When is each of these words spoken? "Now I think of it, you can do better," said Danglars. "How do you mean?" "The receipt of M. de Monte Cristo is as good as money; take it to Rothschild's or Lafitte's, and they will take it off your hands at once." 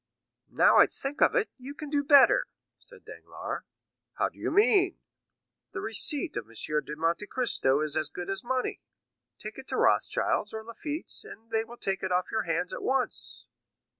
"Now 0.49 0.77
I 0.77 0.87
think 0.87 1.21
of 1.21 1.35
it, 1.35 1.51
you 1.59 1.75
can 1.75 1.91
do 1.91 2.03
better," 2.03 2.47
said 2.79 3.05
Danglars. 3.05 3.61
"How 4.13 4.29
do 4.29 4.39
you 4.39 4.49
mean?" 4.49 4.97
"The 5.73 5.79
receipt 5.79 6.35
of 6.35 6.47
M. 6.49 6.55
de 6.85 6.95
Monte 6.95 7.27
Cristo 7.27 7.81
is 7.81 7.95
as 7.95 8.09
good 8.09 8.27
as 8.27 8.43
money; 8.43 8.81
take 9.37 9.59
it 9.59 9.67
to 9.67 9.77
Rothschild's 9.77 10.55
or 10.55 10.63
Lafitte's, 10.63 11.23
and 11.23 11.51
they 11.51 11.63
will 11.63 11.77
take 11.77 12.01
it 12.01 12.11
off 12.11 12.31
your 12.31 12.49
hands 12.51 12.73
at 12.73 12.81
once." 12.81 13.45